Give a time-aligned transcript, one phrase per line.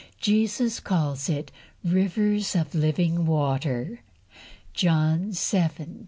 [0.19, 1.51] Jesus calls it
[1.85, 3.99] "rivers of living water"
[4.73, 5.99] (John vii.